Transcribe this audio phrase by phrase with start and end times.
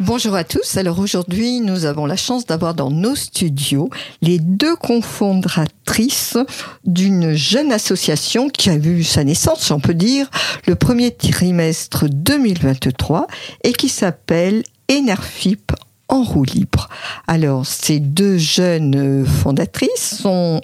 [0.00, 0.76] Bonjour à tous.
[0.76, 3.90] Alors aujourd'hui, nous avons la chance d'avoir dans nos studios
[4.22, 6.38] les deux cofondatrices
[6.84, 10.30] d'une jeune association qui a vu sa naissance, on peut dire,
[10.68, 13.26] le premier trimestre 2023
[13.64, 15.72] et qui s'appelle Enerfip
[16.06, 16.88] en roue libre.
[17.26, 20.60] Alors, ces deux jeunes fondatrices sont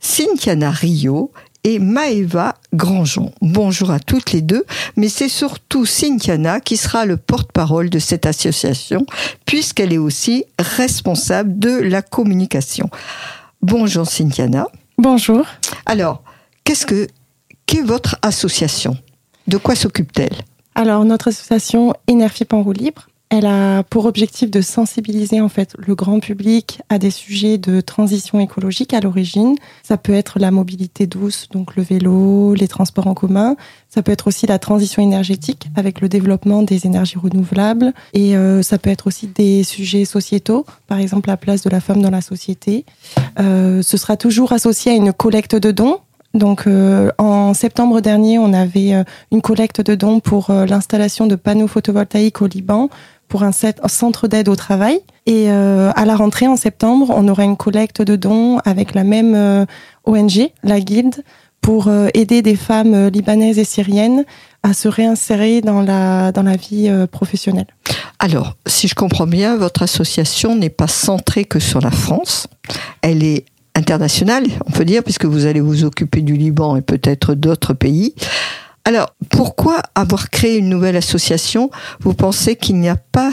[0.00, 1.30] Cynthiana Rio
[1.62, 3.30] et Maeva Grandjean.
[3.40, 4.64] Bonjour à toutes les deux,
[4.96, 9.06] mais c'est surtout Cynthiana qui sera le porte-parole de cette association,
[9.46, 12.90] puisqu'elle est aussi responsable de la communication.
[13.62, 14.66] Bonjour Cynthiana.
[14.98, 15.46] Bonjour.
[15.86, 16.22] Alors,
[16.64, 17.06] qu'est-ce que
[17.66, 18.96] qu'est votre association?
[19.46, 20.36] De quoi s'occupe-t-elle?
[20.74, 25.74] Alors, notre association Énergie en roue libre, elle a pour objectif de sensibiliser en fait
[25.78, 29.56] le grand public à des sujets de transition écologique à l'origine.
[29.82, 33.56] Ça peut être la mobilité douce, donc le vélo, les transports en commun.
[33.88, 37.92] Ça peut être aussi la transition énergétique avec le développement des énergies renouvelables.
[38.12, 41.80] Et euh, ça peut être aussi des sujets sociétaux, par exemple la place de la
[41.80, 42.84] femme dans la société.
[43.40, 45.98] Euh, ce sera toujours associé à une collecte de dons
[46.34, 51.26] donc euh, en septembre dernier, on avait euh, une collecte de dons pour euh, l'installation
[51.26, 52.90] de panneaux photovoltaïques au Liban
[53.28, 55.00] pour un, centre d'aide au travail.
[55.26, 59.66] Et à la rentrée en septembre, on aura une collecte de dons avec la même
[60.04, 61.24] ONG, la Guilde,
[61.62, 64.24] pour aider des femmes libanaises et syriennes
[64.62, 67.66] à se réinsérer dans la, dans la vie professionnelle.
[68.18, 72.46] Alors, si je comprends bien, votre association n'est pas centrée que sur la France.
[73.00, 77.34] Elle est internationale, on peut dire, puisque vous allez vous occuper du Liban et peut-être
[77.34, 78.14] d'autres pays.
[78.84, 81.70] Alors, pourquoi avoir créé une nouvelle association?
[82.00, 83.32] Vous pensez qu'il n'y a pas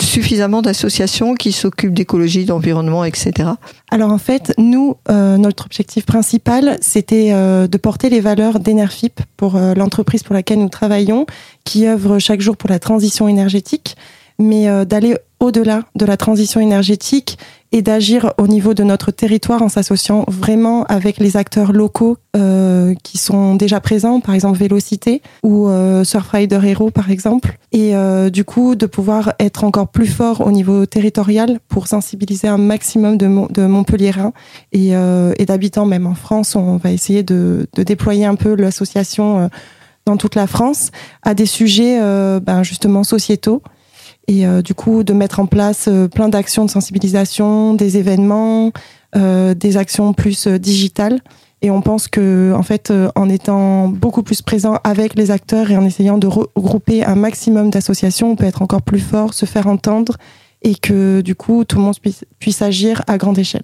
[0.00, 3.50] suffisamment d'associations qui s'occupent d'écologie, d'environnement, etc.
[3.90, 9.20] Alors en fait, nous, euh, notre objectif principal, c'était euh, de porter les valeurs d'Enerfip
[9.36, 11.26] pour euh, l'entreprise pour laquelle nous travaillons,
[11.64, 13.96] qui œuvre chaque jour pour la transition énergétique,
[14.38, 17.38] mais d'aller au-delà de la transition énergétique
[17.70, 22.94] et d'agir au niveau de notre territoire en s'associant vraiment avec les acteurs locaux euh,
[23.02, 28.30] qui sont déjà présents, par exemple Vélocité ou euh, Surfrider Hero par exemple, et euh,
[28.30, 33.18] du coup de pouvoir être encore plus fort au niveau territorial pour sensibiliser un maximum
[33.18, 34.32] de, de Montpellierins
[34.72, 36.56] et, euh, et d'habitants même en France.
[36.56, 39.48] On va essayer de, de déployer un peu l'association euh,
[40.06, 40.90] dans toute la France
[41.22, 42.00] à des sujets
[42.40, 43.62] ben, justement sociétaux
[44.28, 48.72] et euh, du coup de mettre en place euh, plein d'actions de sensibilisation, des événements,
[49.16, 51.20] euh, des actions plus digitales.
[51.60, 55.76] Et on pense que, en fait, en étant beaucoup plus présent avec les acteurs et
[55.76, 59.66] en essayant de regrouper un maximum d'associations, on peut être encore plus fort, se faire
[59.66, 60.18] entendre
[60.62, 63.62] et que du coup tout le monde puisse, puisse agir à grande échelle.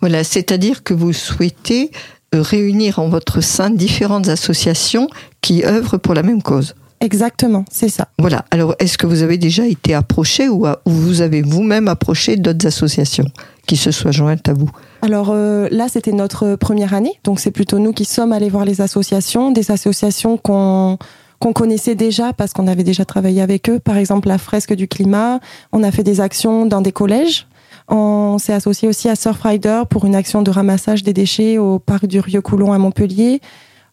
[0.00, 1.90] Voilà, c'est-à-dire que vous souhaitez
[2.32, 5.08] réunir en votre sein différentes associations
[5.42, 6.74] qui œuvrent pour la même cause.
[7.06, 8.08] Exactement, c'est ça.
[8.18, 8.44] Voilà.
[8.50, 13.26] Alors, est-ce que vous avez déjà été approché ou, vous avez vous-même approché d'autres associations
[13.68, 14.68] qui se soient jointes à vous?
[15.02, 18.64] Alors euh, là, c'était notre première année, donc c'est plutôt nous qui sommes allés voir
[18.64, 20.98] les associations, des associations qu'on
[21.38, 23.78] qu'on connaissait déjà parce qu'on avait déjà travaillé avec eux.
[23.78, 25.38] Par exemple, la fresque du climat.
[25.70, 27.46] On a fait des actions dans des collèges.
[27.88, 32.06] On s'est associé aussi à Surfrider pour une action de ramassage des déchets au parc
[32.06, 33.40] du Rieux-Coulon à Montpellier.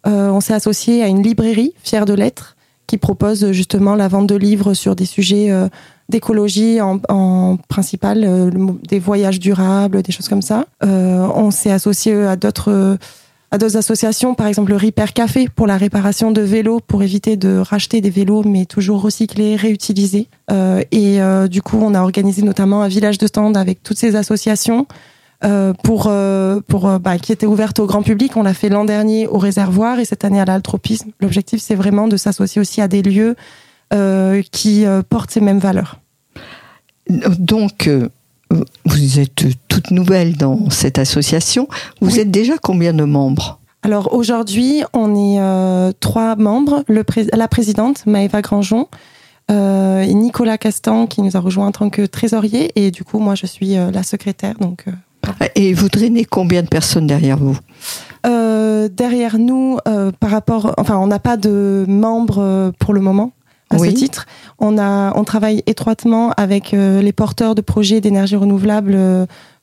[0.07, 2.55] Euh, on s'est associé à une librairie, fière de lettres,
[2.87, 5.67] qui propose justement la vente de livres sur des sujets euh,
[6.09, 8.51] d'écologie en, principal, euh,
[8.87, 10.65] des voyages durables, des choses comme ça.
[10.83, 12.97] Euh, on s'est associé à d'autres
[13.51, 17.37] à d'autres associations, par exemple le Repair Café pour la réparation de vélos, pour éviter
[17.37, 20.27] de racheter des vélos, mais toujours recyclés, réutilisés.
[20.91, 21.19] Et
[21.51, 24.87] du coup, on a organisé notamment un village de stand avec toutes ces associations
[25.83, 28.37] pour euh, pour euh, bah, qui était ouverte au grand public.
[28.37, 31.11] On l'a fait l'an dernier au réservoir et cette année à l'altropisme.
[31.19, 33.35] L'objectif, c'est vraiment de s'associer aussi à des lieux
[34.51, 35.99] qui portent ces mêmes valeurs.
[37.37, 37.87] Donc,
[38.49, 39.35] vous êtes
[39.67, 41.67] toute nouvelle dans cette association.
[42.01, 43.59] Vous êtes déjà combien de membres?
[43.83, 46.83] Alors aujourd'hui, on est trois membres.
[46.87, 47.03] Le
[47.33, 48.87] la présidente, Maëva Grandjean,
[49.49, 52.71] et Nicolas Castan, qui nous a rejoint en tant que trésorier.
[52.75, 54.55] Et du coup, moi, je suis la secrétaire.
[54.59, 54.85] Donc
[55.55, 57.57] et vous drainez combien de personnes derrière vous
[58.25, 63.01] euh, Derrière nous, euh, par rapport, enfin, on n'a pas de membres euh, pour le
[63.01, 63.31] moment
[63.69, 64.25] à ce titre.
[64.59, 68.95] On a, on travaille étroitement avec les porteurs de projets d'énergie renouvelable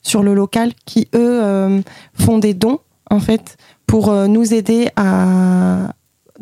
[0.01, 1.81] sur le local, qui eux
[2.13, 2.79] font des dons
[3.09, 3.55] en fait
[3.87, 5.93] pour nous aider à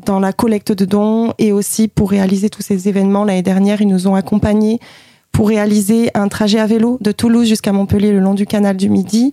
[0.04, 3.24] dans la collecte de dons et aussi pour réaliser tous ces événements.
[3.24, 4.80] L'année dernière, ils nous ont accompagnés
[5.40, 8.90] pour réaliser un trajet à vélo de Toulouse jusqu'à Montpellier le long du canal du
[8.90, 9.32] Midi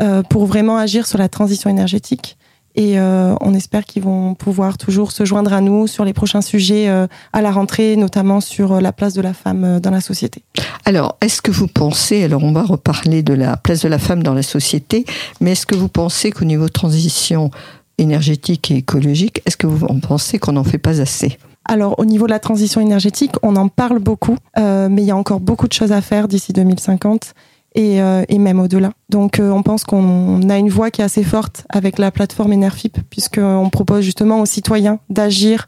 [0.00, 2.36] euh, pour vraiment agir sur la transition énergétique.
[2.74, 6.40] Et euh, on espère qu'ils vont pouvoir toujours se joindre à nous sur les prochains
[6.40, 10.42] sujets euh, à la rentrée, notamment sur la place de la femme dans la société.
[10.86, 14.24] Alors, est-ce que vous pensez, alors on va reparler de la place de la femme
[14.24, 15.04] dans la société,
[15.40, 17.52] mais est-ce que vous pensez qu'au niveau transition
[17.98, 21.38] énergétique et écologique, est-ce que vous pensez qu'on n'en fait pas assez?
[21.66, 25.10] Alors au niveau de la transition énergétique, on en parle beaucoup, euh, mais il y
[25.10, 27.34] a encore beaucoup de choses à faire d'ici 2050
[27.74, 28.92] et, euh, et même au-delà.
[29.08, 32.52] Donc euh, on pense qu'on a une voix qui est assez forte avec la plateforme
[32.52, 35.66] Enerfip, puisqu'on propose justement aux citoyens d'agir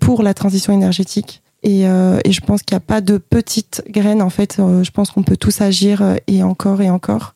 [0.00, 1.40] pour la transition énergétique.
[1.62, 5.12] Et, et je pense qu'il n'y a pas de petites graines, en fait, je pense
[5.12, 7.33] qu'on peut tous agir et encore et encore.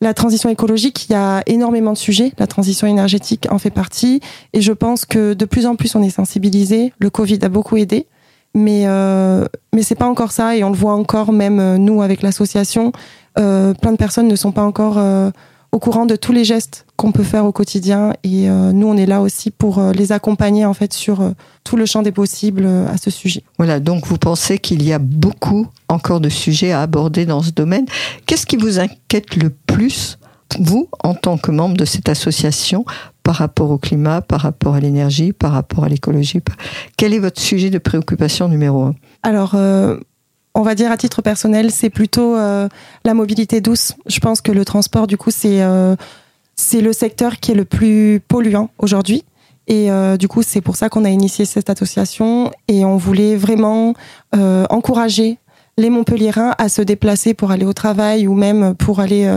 [0.00, 2.32] La transition écologique, il y a énormément de sujets.
[2.38, 4.20] La transition énergétique en fait partie.
[4.52, 6.92] Et je pense que de plus en plus, on est sensibilisé.
[6.98, 8.06] Le Covid a beaucoup aidé.
[8.54, 10.56] Mais, euh, mais c'est pas encore ça.
[10.56, 12.92] Et on le voit encore, même euh, nous, avec l'association.
[13.38, 15.30] Euh, plein de personnes ne sont pas encore euh,
[15.76, 18.14] au courant de tous les gestes qu'on peut faire au quotidien.
[18.24, 21.32] Et euh, nous, on est là aussi pour euh, les accompagner en fait sur euh,
[21.64, 23.42] tout le champ des possibles à ce sujet.
[23.58, 27.50] Voilà, donc vous pensez qu'il y a beaucoup encore de sujets à aborder dans ce
[27.50, 27.84] domaine.
[28.24, 30.18] Qu'est-ce qui vous inquiète le plus,
[30.58, 32.86] vous, en tant que membre de cette association,
[33.22, 36.40] par rapport au climat, par rapport à l'énergie, par rapport à l'écologie?
[36.96, 38.94] Quel est votre sujet de préoccupation numéro un?
[39.22, 39.54] Alors,
[40.56, 42.68] on va dire à titre personnel, c'est plutôt euh,
[43.04, 43.92] la mobilité douce.
[44.06, 45.94] Je pense que le transport, du coup, c'est euh,
[46.72, 49.24] le secteur qui est le plus polluant aujourd'hui.
[49.68, 53.36] Et euh, du coup, c'est pour ça qu'on a initié cette association et on voulait
[53.36, 53.94] vraiment
[54.32, 55.38] encourager
[55.76, 59.30] les Montpelliérains à se déplacer pour aller au travail ou même pour aller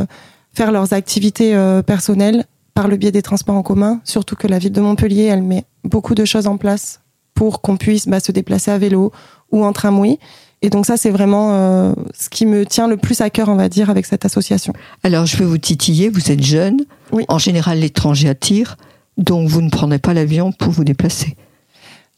[0.54, 1.54] faire leurs activités
[1.86, 4.00] personnelles par le biais des transports en commun.
[4.04, 7.01] Surtout que la ville de Montpellier, elle met beaucoup de choses en place
[7.33, 9.12] pour qu'on puisse bah, se déplacer à vélo
[9.51, 10.19] ou en tramway.
[10.62, 13.56] Et donc ça, c'est vraiment euh, ce qui me tient le plus à cœur, on
[13.56, 14.74] va dire, avec cette association.
[15.04, 16.82] Alors, je vais vous titiller, vous êtes jeune.
[17.12, 17.26] Oui.
[17.30, 18.76] En général, l'étranger attire,
[19.18, 21.36] donc vous ne prendrez pas l'avion pour vous déplacer.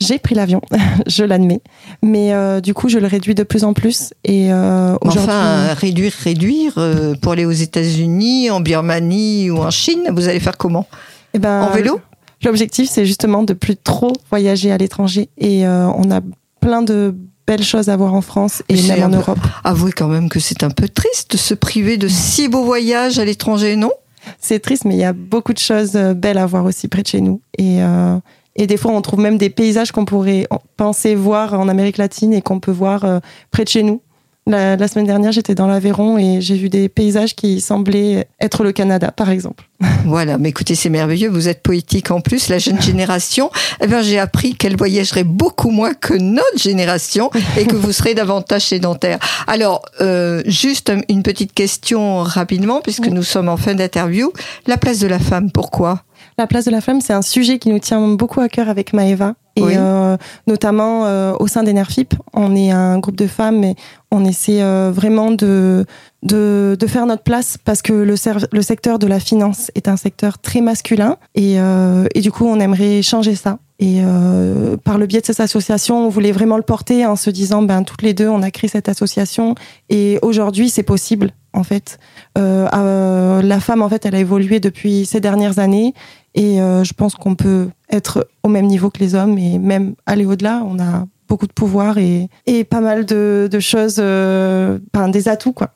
[0.01, 0.61] J'ai pris l'avion,
[1.07, 1.61] je l'admets,
[2.01, 4.13] mais euh, du coup, je le réduis de plus en plus.
[4.23, 10.09] Et euh, enfin, réduire, réduire, euh, pour aller aux États-Unis, en Birmanie ou en Chine,
[10.11, 10.87] vous allez faire comment?
[11.35, 12.01] Eh ben, En vélo?
[12.43, 15.29] L'objectif, c'est justement de plus trop voyager à l'étranger.
[15.37, 16.21] Et on a
[16.59, 17.15] plein de
[17.51, 19.39] belles choses à voir en France et même en Europe.
[19.65, 23.19] Avouez quand même que c'est un peu triste de se priver de si beaux voyages
[23.19, 23.91] à l'étranger, non?
[24.39, 27.01] C'est triste, mais il y a beaucoup de choses euh, belles à voir aussi près
[27.01, 27.41] de chez nous.
[27.57, 28.17] Et, euh,
[28.55, 32.31] et des fois, on trouve même des paysages qu'on pourrait penser voir en Amérique latine
[32.31, 33.19] et qu'on peut voir euh,
[33.49, 34.01] près de chez nous.
[34.47, 38.63] La, la semaine dernière, j'étais dans l'Aveyron et j'ai vu des paysages qui semblaient être
[38.63, 39.69] le Canada, par exemple.
[40.05, 41.29] Voilà, mais écoutez, c'est merveilleux.
[41.29, 43.51] Vous êtes poétique en plus, la jeune génération.
[43.81, 48.15] Eh bien, j'ai appris qu'elle voyagerait beaucoup moins que notre génération et que vous serez
[48.15, 49.19] davantage sédentaire.
[49.45, 54.33] Alors, euh, juste une petite question rapidement, puisque nous sommes en fin d'interview.
[54.65, 56.01] La place de la femme, pourquoi?
[56.39, 58.93] La place de la femme, c'est un sujet qui nous tient beaucoup à cœur avec
[58.93, 59.35] Maëva.
[59.57, 59.73] Et Oui.
[59.77, 60.15] euh,
[60.47, 63.75] notamment euh, au sein d'Enerfip, on est un groupe de femmes et
[64.09, 65.85] on essaie euh, vraiment de,
[66.23, 68.15] de, de faire notre place parce que le,
[68.51, 72.45] le secteur de la finance est un secteur très masculin et, euh, et du coup
[72.45, 73.59] on aimerait changer ça.
[73.79, 77.31] Et euh, par le biais de cette association, on voulait vraiment le porter en se
[77.31, 79.55] disant, ben toutes les deux, on a créé cette association
[79.89, 81.99] et aujourd'hui c'est possible en fait.
[82.37, 85.93] Euh, la femme en fait, elle a évolué depuis ces dernières années
[86.35, 89.95] et euh, je pense qu'on peut être au même niveau que les hommes et même
[90.05, 90.61] aller au-delà.
[90.65, 94.79] On a beaucoup de pouvoir et, et pas mal de, de choses, euh,
[95.09, 95.69] des atouts quoi.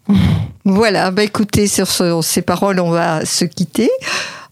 [0.65, 3.89] Voilà, bah écoutez, sur ce- ces paroles, on va se quitter.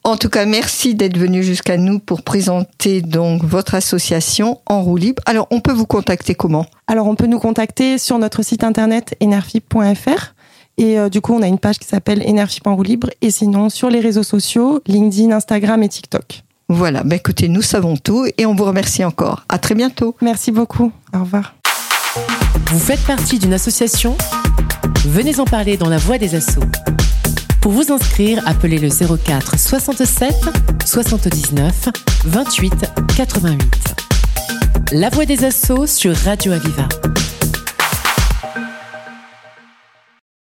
[0.05, 4.97] En tout cas, merci d'être venu jusqu'à nous pour présenter donc votre association en roue
[4.97, 5.23] libre.
[5.25, 6.65] Alors, on peut vous contacter comment?
[6.87, 10.32] Alors on peut nous contacter sur notre site internet enerfip.fr
[10.77, 13.31] et euh, du coup on a une page qui s'appelle Enerfip en roue libre et
[13.31, 16.43] sinon sur les réseaux sociaux, LinkedIn, Instagram et TikTok.
[16.69, 19.45] Voilà, bah écoutez, nous savons tout et on vous remercie encore.
[19.49, 20.15] À très bientôt.
[20.21, 20.91] Merci beaucoup.
[21.13, 21.55] Au revoir.
[22.67, 24.17] Vous faites partie d'une association?
[25.05, 26.63] Venez en parler dans la voix des assauts.
[27.61, 30.35] Pour vous inscrire, appelez le 04 67
[30.85, 31.89] 79
[32.25, 32.73] 28
[33.15, 33.95] 88.
[34.91, 36.87] La voix des assauts sur Radio Aviva.